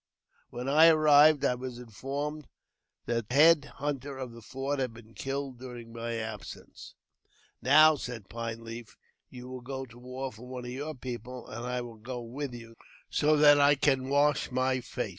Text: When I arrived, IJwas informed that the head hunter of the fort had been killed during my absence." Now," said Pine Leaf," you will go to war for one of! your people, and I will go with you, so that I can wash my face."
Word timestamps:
When 0.49 0.67
I 0.67 0.87
arrived, 0.87 1.43
IJwas 1.43 1.77
informed 1.77 2.47
that 3.05 3.29
the 3.29 3.35
head 3.35 3.65
hunter 3.75 4.17
of 4.17 4.31
the 4.31 4.41
fort 4.41 4.79
had 4.79 4.95
been 4.95 5.13
killed 5.13 5.59
during 5.59 5.93
my 5.93 6.15
absence." 6.15 6.95
Now," 7.61 7.97
said 7.97 8.27
Pine 8.27 8.63
Leaf," 8.63 8.97
you 9.29 9.47
will 9.47 9.61
go 9.61 9.85
to 9.85 9.99
war 9.99 10.31
for 10.33 10.47
one 10.47 10.65
of! 10.65 10.71
your 10.71 10.95
people, 10.95 11.47
and 11.47 11.67
I 11.67 11.81
will 11.81 11.99
go 11.99 12.19
with 12.19 12.51
you, 12.55 12.77
so 13.11 13.37
that 13.37 13.61
I 13.61 13.75
can 13.75 14.09
wash 14.09 14.49
my 14.49 14.79
face." 14.81 15.09